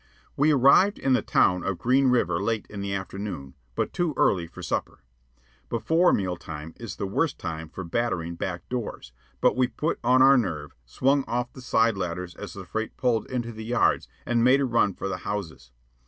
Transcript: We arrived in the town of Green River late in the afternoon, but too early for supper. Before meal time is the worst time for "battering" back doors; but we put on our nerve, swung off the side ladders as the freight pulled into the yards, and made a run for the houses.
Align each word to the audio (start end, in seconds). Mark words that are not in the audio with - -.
We 0.35 0.51
arrived 0.51 0.97
in 0.97 1.13
the 1.13 1.21
town 1.21 1.63
of 1.63 1.77
Green 1.77 2.07
River 2.07 2.41
late 2.41 2.65
in 2.71 2.81
the 2.81 2.91
afternoon, 2.91 3.53
but 3.75 3.93
too 3.93 4.15
early 4.17 4.47
for 4.47 4.63
supper. 4.63 5.03
Before 5.69 6.11
meal 6.11 6.37
time 6.37 6.73
is 6.77 6.95
the 6.95 7.05
worst 7.05 7.37
time 7.37 7.69
for 7.69 7.83
"battering" 7.83 8.33
back 8.33 8.67
doors; 8.67 9.11
but 9.41 9.55
we 9.55 9.67
put 9.67 9.99
on 10.03 10.23
our 10.23 10.39
nerve, 10.39 10.73
swung 10.87 11.23
off 11.27 11.53
the 11.53 11.61
side 11.61 11.97
ladders 11.97 12.33
as 12.33 12.53
the 12.53 12.65
freight 12.65 12.97
pulled 12.97 13.29
into 13.29 13.51
the 13.51 13.63
yards, 13.65 14.07
and 14.25 14.43
made 14.43 14.59
a 14.61 14.65
run 14.65 14.95
for 14.95 15.07
the 15.07 15.17
houses. 15.17 15.69